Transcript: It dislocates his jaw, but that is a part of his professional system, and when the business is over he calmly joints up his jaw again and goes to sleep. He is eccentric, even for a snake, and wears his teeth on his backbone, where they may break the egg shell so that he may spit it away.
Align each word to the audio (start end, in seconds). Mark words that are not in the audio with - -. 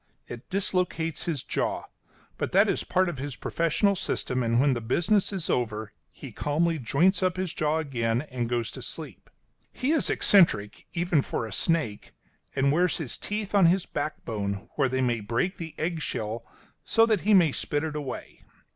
It 0.27 0.49
dislocates 0.49 1.25
his 1.25 1.43
jaw, 1.43 1.83
but 2.39 2.53
that 2.53 2.67
is 2.67 2.81
a 2.81 2.87
part 2.87 3.07
of 3.07 3.19
his 3.19 3.35
professional 3.35 3.95
system, 3.95 4.41
and 4.41 4.59
when 4.59 4.73
the 4.73 4.81
business 4.81 5.31
is 5.31 5.47
over 5.47 5.93
he 6.11 6.31
calmly 6.31 6.79
joints 6.79 7.21
up 7.21 7.37
his 7.37 7.53
jaw 7.53 7.77
again 7.77 8.23
and 8.23 8.49
goes 8.49 8.71
to 8.71 8.81
sleep. 8.81 9.29
He 9.71 9.91
is 9.91 10.09
eccentric, 10.09 10.87
even 10.93 11.21
for 11.21 11.45
a 11.45 11.53
snake, 11.53 12.13
and 12.55 12.71
wears 12.71 12.97
his 12.97 13.15
teeth 13.15 13.53
on 13.53 13.67
his 13.67 13.85
backbone, 13.85 14.69
where 14.73 14.89
they 14.89 15.01
may 15.01 15.19
break 15.19 15.57
the 15.57 15.75
egg 15.77 16.01
shell 16.01 16.45
so 16.83 17.05
that 17.05 17.21
he 17.21 17.35
may 17.35 17.51
spit 17.51 17.83
it 17.83 17.95
away. 17.95 18.41